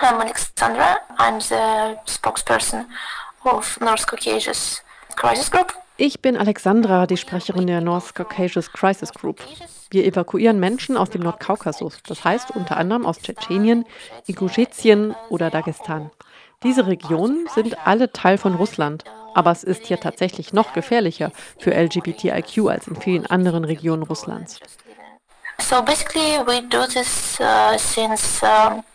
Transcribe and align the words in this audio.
I'm 0.00 0.20
Alexandra. 0.20 0.98
I'm 1.18 1.40
the 1.40 1.96
spokesperson 2.06 2.86
of 3.44 3.80
North 3.80 4.06
Caucasus 4.06 4.82
Crisis 5.16 5.50
Group. 5.50 5.72
Ich 5.96 6.20
bin 6.20 6.36
Alexandra, 6.36 7.06
die 7.06 7.16
Sprecherin 7.16 7.68
der 7.68 7.80
North 7.80 8.14
Caucasus 8.14 8.72
Crisis 8.72 9.12
Group. 9.12 9.40
Wir 9.90 10.04
evakuieren 10.04 10.58
Menschen 10.58 10.96
aus 10.96 11.10
dem 11.10 11.22
Nordkaukasus, 11.22 12.00
das 12.08 12.24
heißt 12.24 12.50
unter 12.50 12.76
anderem 12.76 13.06
aus 13.06 13.20
Tschetschenien, 13.20 13.84
Ingushetien 14.26 15.14
oder 15.28 15.50
Dagestan. 15.50 16.10
Diese 16.64 16.86
Regionen 16.86 17.46
sind 17.54 17.86
alle 17.86 18.10
Teil 18.10 18.38
von 18.38 18.56
Russland, 18.56 19.04
aber 19.34 19.52
es 19.52 19.62
ist 19.62 19.86
hier 19.86 20.00
tatsächlich 20.00 20.52
noch 20.52 20.72
gefährlicher 20.72 21.30
für 21.60 21.72
LGBTIQ 21.72 22.68
als 22.68 22.88
in 22.88 22.96
vielen 22.96 23.26
anderen 23.26 23.64
Regionen 23.64 24.02
Russlands. 24.02 24.58
So 25.60 25.80
basically 25.82 26.38
we 26.44 26.62
do 26.62 26.84
this 26.86 27.38
uh, 27.38 27.78
since 27.78 28.42
um, 28.42 28.82
2017. 28.82 28.93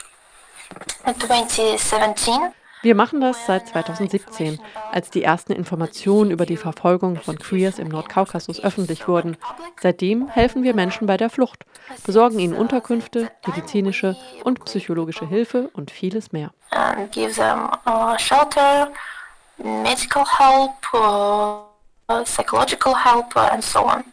Wir 2.81 2.95
machen 2.95 3.19
das 3.19 3.45
seit 3.45 3.67
2017, 3.67 4.59
als 4.91 5.09
die 5.09 5.23
ersten 5.23 5.51
Informationen 5.51 6.31
über 6.31 6.45
die 6.45 6.55
Verfolgung 6.55 7.17
von 7.17 7.37
Queers 7.37 7.77
im 7.77 7.89
Nordkaukasus 7.89 8.63
öffentlich 8.63 9.07
wurden. 9.07 9.35
Seitdem 9.81 10.29
helfen 10.29 10.63
wir 10.63 10.73
Menschen 10.73 11.07
bei 11.07 11.17
der 11.17 11.29
Flucht, 11.29 11.65
besorgen 12.05 12.39
ihnen 12.39 12.53
Unterkünfte, 12.53 13.29
medizinische 13.45 14.15
und 14.43 14.63
psychologische 14.65 15.27
Hilfe 15.27 15.69
und 15.73 15.91
vieles 15.91 16.31
mehr. 16.31 16.51
Them 17.35 17.69
uh, 17.85 18.15
uh. 20.93 21.27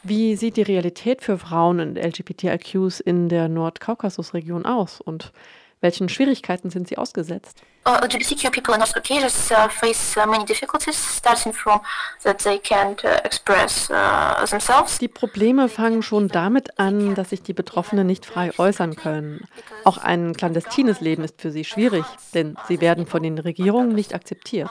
Wie 0.03 0.37
sieht 0.37 0.57
die 0.57 0.63
Realität 0.63 1.23
für 1.23 1.39
Frauen 1.39 1.81
und 1.81 1.97
LGBTIQs 1.97 3.01
in 3.01 3.29
der 3.29 3.49
Nordkaukasusregion 3.49 4.67
aus 4.67 5.01
und 5.01 5.33
welchen 5.81 6.09
Schwierigkeiten 6.09 6.71
sind 6.71 6.89
sie 6.89 6.99
ausgesetzt? 6.99 7.61
Uh, 7.87 8.05
LGBTQ 8.05 8.51
people 8.51 8.75
in 8.75 8.81
North 8.81 8.95
Caucasus 8.95 9.51
uh, 9.53 9.69
face 9.69 10.17
uh, 10.17 10.27
many 10.27 10.45
difficulties, 10.45 10.97
starting 10.97 11.53
from 11.53 11.81
that 12.25 12.43
they 12.43 12.59
can't 12.59 13.05
uh, 13.05 13.21
express 13.23 13.89
uh, 13.91 14.45
themselves. 14.47 14.99
Die 14.99 15.09
Probleme 15.09 15.69
fangen 15.69 16.03
schon 16.03 16.29
damit 16.29 16.81
an, 16.81 17.15
dass 17.15 17.31
sich 17.31 17.43
die 17.43 17.53
Betroffenen 17.53 18.07
nicht 18.07 18.27
frei 18.27 18.51
äußern 18.59 18.97
können. 18.97 19.47
Auch 19.85 19.99
ein 19.99 20.35
clandestines 20.35 21.01
Leben 21.01 21.23
ist 21.23 21.41
für 21.41 21.53
sie 21.53 21.65
schwierig, 21.65 22.05
denn 22.35 22.57
sie 22.67 22.81
werden 22.81 23.07
von 23.07 23.23
den 23.23 23.39
Regierungen 23.39 23.95
nicht 23.95 24.15
akzeptiert. 24.15 24.71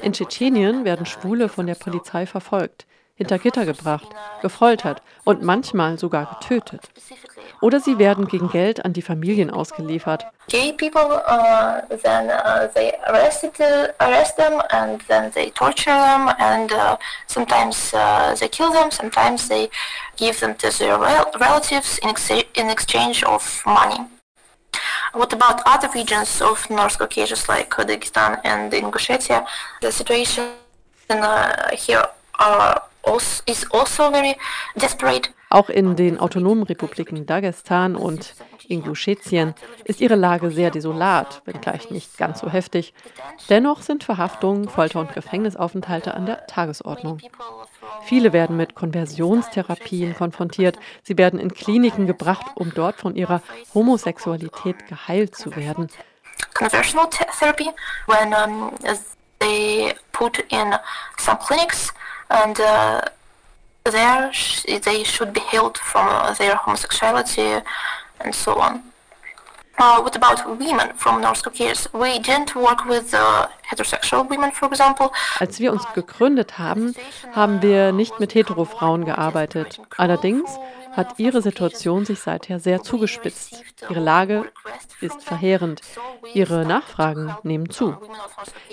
In 0.00 0.12
Tschetschenien 0.12 0.84
werden 0.84 1.06
Schwule 1.06 1.48
von 1.48 1.66
der 1.66 1.76
Polizei 1.76 2.26
verfolgt, 2.26 2.86
hinter 3.14 3.38
Gitter 3.38 3.64
gebracht, 3.64 4.08
gefoltert 4.40 5.02
und 5.24 5.42
manchmal 5.42 5.98
sogar 5.98 6.26
getötet. 6.26 6.82
Oder 7.60 7.78
sie 7.78 7.98
werden 7.98 8.26
gegen 8.26 8.48
Geld 8.50 8.84
an 8.84 8.92
die 8.92 9.02
Familien 9.02 9.50
ausgeliefert. 9.50 10.26
Gay 10.48 10.72
people, 10.72 11.22
uh, 11.28 11.80
then 12.02 12.28
uh, 12.28 12.66
they 12.74 12.92
arrested, 13.06 13.52
uh, 13.60 13.88
arrest 13.98 14.36
them 14.36 14.60
and 14.70 15.00
then 15.06 15.30
they 15.32 15.50
torture 15.50 15.92
them 15.92 16.28
and 16.38 16.72
uh, 16.72 16.96
sometimes 17.28 17.94
uh, 17.94 18.34
they 18.34 18.48
kill 18.48 18.72
them, 18.72 18.90
in, 19.00 19.10
ex 22.08 22.30
in 22.54 22.70
exchange 22.70 23.24
of 23.24 23.62
money. 23.64 24.00
What 25.12 25.32
about 25.32 25.60
other 25.66 25.88
regions 25.94 26.40
of 26.40 26.68
North 26.70 26.98
Caucasus 26.98 27.48
like 27.48 27.70
Dagestan 27.70 28.40
and 28.44 28.72
Ingushetia? 28.72 29.46
The 29.80 29.92
situation 29.92 30.50
uh, 31.10 31.76
here 31.76 32.04
are 32.38 32.82
Auch 35.50 35.68
in 35.68 35.96
den 35.96 36.18
autonomen 36.18 36.62
Republiken 36.62 37.26
Dagestan 37.26 37.96
und 37.96 38.34
Ingushetien 38.68 39.54
ist 39.84 40.00
ihre 40.00 40.14
Lage 40.14 40.50
sehr 40.50 40.70
desolat, 40.70 41.42
wenngleich 41.44 41.90
nicht 41.90 42.16
ganz 42.16 42.40
so 42.40 42.50
heftig. 42.50 42.94
Dennoch 43.48 43.82
sind 43.82 44.04
Verhaftungen, 44.04 44.68
Folter 44.68 45.00
und 45.00 45.12
Gefängnisaufenthalte 45.12 46.14
an 46.14 46.26
der 46.26 46.46
Tagesordnung. 46.46 47.18
Viele 48.04 48.32
werden 48.32 48.56
mit 48.56 48.74
Konversionstherapien 48.74 50.14
konfrontiert. 50.14 50.78
Sie 51.02 51.18
werden 51.18 51.38
in 51.38 51.52
Kliniken 51.52 52.06
gebracht, 52.06 52.46
um 52.54 52.72
dort 52.74 52.96
von 52.96 53.16
ihrer 53.16 53.42
Homosexualität 53.74 54.86
geheilt 54.86 55.34
zu 55.34 55.54
werden. 55.56 55.88
Conversional 56.54 57.08
therapy, 57.10 57.68
when 58.06 58.32
um, 58.34 58.72
they 59.38 59.92
put 60.12 60.38
in 60.50 60.74
some 61.18 61.38
clinics 61.38 61.92
and 62.32 62.58
uh, 62.60 63.00
there 63.84 64.30
they 64.86 65.04
should 65.04 65.32
be 65.32 65.40
healed 65.50 65.78
from 65.78 66.06
uh, 66.08 66.34
their 66.34 66.56
homosexuality 66.56 67.62
and 68.20 68.34
so 68.34 68.58
on. 68.58 68.82
Uh, 69.78 70.00
what 70.00 70.14
about 70.14 70.38
women 70.58 70.92
from 70.96 71.20
North 71.20 71.42
Caucasus? 71.42 71.88
We 71.92 72.18
didn't 72.18 72.54
work 72.54 72.84
with 72.84 73.14
uh, 73.14 73.48
heterosexual 73.68 74.28
women, 74.28 74.52
for 74.52 74.66
example. 74.68 75.10
Als 75.40 75.58
wir 75.60 75.72
uns 75.72 75.84
gegründet 75.94 76.58
haben, 76.58 76.94
haben 77.34 77.62
wir 77.62 77.92
nicht 77.92 78.20
mit 78.20 78.34
Heterofrauen 78.34 79.04
gearbeitet. 79.04 79.80
Allerdings 79.96 80.50
hat 80.92 81.18
ihre 81.18 81.42
Situation 81.42 82.04
sich 82.04 82.20
seither 82.20 82.60
sehr 82.60 82.82
zugespitzt. 82.82 83.62
Ihre 83.88 84.00
Lage 84.00 84.44
ist 85.00 85.22
verheerend. 85.22 85.80
Ihre 86.34 86.64
Nachfragen 86.64 87.34
nehmen 87.42 87.70
zu. 87.70 87.96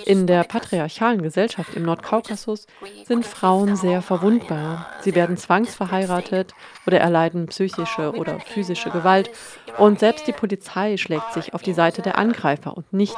In 0.06 0.28
der 0.28 0.44
patriarchalen 0.44 1.22
Gesellschaft 1.22 1.76
im 1.76 1.84
Nordkaukasus 1.84 2.68
sind 3.06 3.26
Frauen 3.26 3.76
sehr 3.76 4.02
verwundbar. 4.02 4.88
Sie 5.02 5.16
werden 5.16 5.38
zwangsverheiratet 5.38 6.54
oder 6.86 7.00
erleiden 7.00 7.48
psychische 7.48 8.12
oder 8.14 8.40
physische 8.40 8.90
Gewalt. 8.90 9.30
Und 9.78 10.00
selbst 10.00 10.28
die 10.28 10.34
Polizei 10.34 10.98
schlägt 10.98 11.34
sich 11.34 11.54
auf 11.54 11.62
die 11.62 11.74
Seite 11.74 12.02
der 12.02 12.18
Angreifer 12.18 12.76
und 12.76 12.92
nicht 12.94 13.18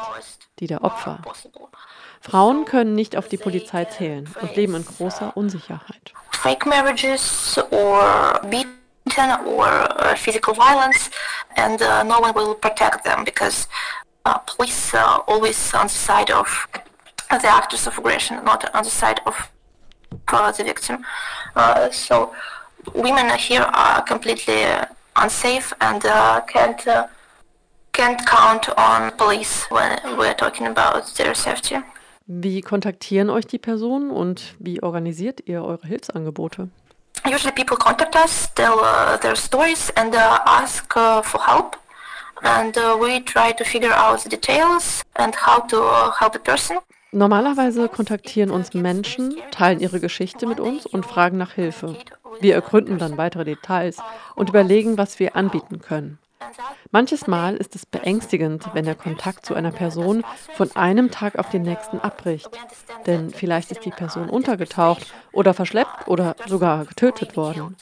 die 0.59 0.67
der 0.67 0.83
Opfer. 0.83 1.21
Frauen 2.21 2.65
können 2.65 2.93
nicht 2.93 3.17
auf 3.17 3.27
die 3.27 3.37
Polizei 3.37 3.85
zählen 3.85 4.29
und 4.41 4.55
leben 4.55 4.75
in 4.75 4.85
großer 4.85 5.35
Unsicherheit. 5.35 6.13
Fake 6.31 6.67
marriages 6.67 7.59
or 7.71 8.39
beating 9.11 9.31
or 9.45 9.65
uh, 9.67 10.15
physical 10.15 10.53
violence, 10.53 11.09
and 11.57 11.81
uh, 11.81 12.03
no 12.03 12.19
one 12.19 12.33
will 12.33 12.55
protect 12.55 13.03
them 13.03 13.23
because 13.23 13.67
uh, 14.25 14.37
police 14.39 14.93
are 14.93 15.23
always 15.27 15.73
on 15.73 15.85
the 15.87 15.89
side 15.89 16.31
of 16.31 16.67
the 17.29 17.47
actors 17.47 17.87
of 17.87 17.97
aggression, 17.97 18.43
not 18.43 18.73
on 18.75 18.83
the 18.83 18.89
side 18.89 19.19
of 19.25 19.35
the 20.57 20.63
victim. 20.63 21.05
so 21.91 22.33
women 22.93 23.37
here 23.37 23.61
are 23.73 24.01
completely 24.01 24.63
unsafe 25.15 25.73
and 25.79 26.01
can't 26.47 26.85
can't 27.93 28.25
count 28.25 28.69
on 28.77 29.11
police 29.17 29.65
when 29.69 29.99
we're 30.17 30.33
talking 30.33 30.67
about 30.67 31.05
their 31.17 31.35
safety. 31.35 31.77
Wie 32.27 32.61
kontaktieren 32.61 33.29
euch 33.29 33.45
die 33.45 33.57
Personen 33.57 34.09
und 34.09 34.55
wie 34.59 34.81
organisiert 34.81 35.41
ihr 35.47 35.63
eure 35.65 35.85
Hilfsangebote? 35.85 36.69
Usually 37.25 37.53
people 37.53 37.77
contact 37.77 38.15
us, 38.15 38.49
tell 38.55 38.79
uh, 38.79 39.17
their 39.17 39.35
stories, 39.35 39.91
and 39.95 40.15
uh, 40.15 40.39
ask 40.45 40.95
uh, 40.95 41.21
for 41.21 41.39
help. 41.41 41.75
And 42.43 42.75
uh, 42.77 42.97
we 42.99 43.21
try 43.21 43.51
to 43.51 43.63
figure 43.63 43.93
out 43.93 44.23
the 44.23 44.29
details 44.29 45.03
and 45.15 45.35
how 45.35 45.59
to 45.67 45.83
uh, 45.83 46.11
help 46.11 46.33
the 46.33 46.39
person. 46.39 46.77
Normalerweise 47.13 47.89
kontaktieren 47.89 48.51
uns 48.51 48.73
Menschen, 48.73 49.35
teilen 49.51 49.81
ihre 49.81 49.99
Geschichte 49.99 50.47
mit 50.47 50.61
uns 50.61 50.85
und 50.85 51.05
fragen 51.05 51.37
nach 51.37 51.51
Hilfe. 51.51 51.97
Wir 52.39 52.55
ergründen 52.55 52.97
dann 52.99 53.17
weitere 53.17 53.43
Details 53.43 53.97
und 54.35 54.49
überlegen, 54.49 54.97
was 54.97 55.19
wir 55.19 55.35
anbieten 55.35 55.81
können. 55.81 56.20
Manches 56.91 57.27
Mal 57.27 57.55
ist 57.55 57.75
es 57.75 57.85
beängstigend, 57.85 58.65
wenn 58.73 58.85
der 58.85 58.95
Kontakt 58.95 59.45
zu 59.45 59.53
einer 59.53 59.71
Person 59.71 60.23
von 60.55 60.71
einem 60.75 61.11
Tag 61.11 61.37
auf 61.37 61.49
den 61.49 61.63
nächsten 61.63 61.99
abbricht. 61.99 62.49
Denn 63.05 63.29
vielleicht 63.29 63.71
ist 63.71 63.85
die 63.85 63.91
Person 63.91 64.29
untergetaucht 64.29 65.13
oder 65.31 65.53
verschleppt 65.53 66.07
oder 66.07 66.35
sogar 66.47 66.85
getötet 66.85 67.37
worden. 67.37 67.75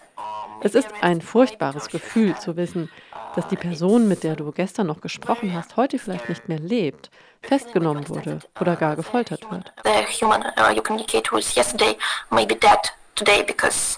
Es 0.61 0.75
ist 0.75 0.89
ein 1.01 1.21
furchtbares 1.21 1.87
Gefühl 1.87 2.35
zu 2.37 2.57
wissen, 2.57 2.89
dass 3.35 3.47
die 3.47 3.55
Person, 3.55 4.07
mit 4.07 4.23
der 4.23 4.35
du 4.35 4.51
gestern 4.51 4.87
noch 4.87 5.01
gesprochen 5.01 5.53
hast, 5.53 5.77
heute 5.77 5.99
vielleicht 5.99 6.27
nicht 6.27 6.49
mehr 6.49 6.59
lebt, 6.59 7.09
festgenommen 7.41 8.09
wurde 8.09 8.39
oder 8.59 8.75
gar 8.75 8.95
gefoltert 8.95 9.49
wird. 9.49 9.71
The 9.85 10.25
human 10.25 10.43
uh, 10.57 10.73
you 10.75 10.81
communicate 10.81 11.31
with 11.31 11.55
yesterday 11.55 11.97
may 12.29 12.45
be 12.45 12.55
dead 12.55 12.79
today 13.15 13.43
because 13.43 13.97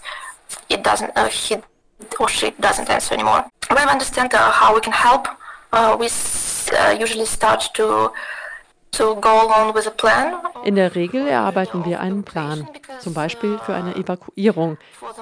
it 0.70 0.86
doesn't 0.86 1.12
uh, 1.16 1.28
he 1.28 1.58
or 2.20 2.30
she 2.30 2.52
doesn't 2.60 2.90
answer 2.90 3.14
anymore. 3.14 3.46
We 3.70 3.78
understand 3.78 4.34
uh, 4.34 4.52
how 4.52 4.76
we 4.76 4.82
can 4.82 4.94
help, 4.94 5.28
uh, 5.74 5.96
we 6.00 6.08
uh, 6.08 6.96
usually 7.00 7.26
start 7.26 7.74
to. 7.74 8.12
In 10.66 10.76
der 10.76 10.96
Regel 10.96 11.26
erarbeiten 11.26 11.86
wir 11.86 12.02
einen 12.02 12.24
Plan, 12.24 12.68
zum 13.00 13.14
Beispiel 13.14 13.58
für 13.60 13.74
eine 13.74 13.96
Evakuierung 13.96 14.78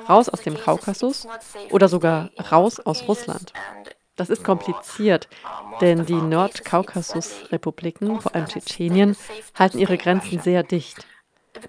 raus 0.10 0.28
aus 0.28 0.42
dem 0.42 0.60
Kaukasus 0.60 1.28
oder 1.70 1.88
sogar 1.88 2.32
raus 2.52 2.80
aus 2.80 3.08
Russland. 3.08 3.54
Das 4.16 4.30
ist 4.30 4.44
kompliziert, 4.44 5.30
denn 5.82 6.06
die 6.06 6.14
Nordkaukasus-Republiken, 6.14 8.20
vor 8.20 8.34
allem 8.34 8.48
Tschetschenien, 8.48 9.16
halten 9.58 9.78
ihre 9.78 9.98
Grenzen 9.98 10.42
sehr 10.42 10.64
dicht. 10.64 11.06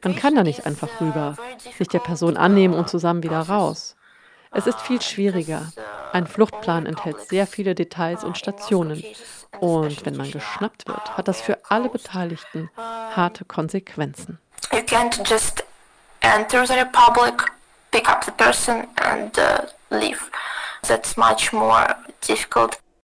Man 0.02 0.16
kann 0.16 0.34
da 0.34 0.42
nicht 0.42 0.66
einfach 0.66 1.00
rüber, 1.00 1.36
sich 1.78 1.88
der 1.88 2.00
Person 2.00 2.36
annehmen 2.36 2.74
und 2.74 2.88
zusammen 2.88 3.22
wieder 3.22 3.40
raus. 3.40 3.96
Es 4.52 4.66
ist 4.66 4.80
viel 4.80 5.00
schwieriger. 5.00 5.72
Ein 6.12 6.26
Fluchtplan 6.26 6.86
enthält 6.86 7.20
sehr 7.28 7.46
viele 7.46 7.74
Details 7.74 8.24
und 8.24 8.36
Stationen. 8.36 9.04
Und 9.60 10.04
wenn 10.04 10.16
man 10.16 10.30
geschnappt 10.30 10.88
wird, 10.88 11.16
hat 11.16 11.28
das 11.28 11.40
für 11.40 11.58
alle 11.68 11.88
Beteiligten 11.88 12.70
harte 12.76 13.44
Konsequenzen. 13.44 14.38
You 14.72 14.80
can't 14.80 15.18
just 15.28 15.64
enter 16.20 16.66
the 16.66 16.74
republic, 16.74 17.42
pick 17.90 18.08
up 18.08 18.24
the 18.24 18.30
person 18.32 18.86
and 18.96 19.36
uh, 19.38 19.66
leave. 19.90 20.20
That's 20.82 21.16
much 21.16 21.52
more 21.52 21.96
difficult. 22.26 22.78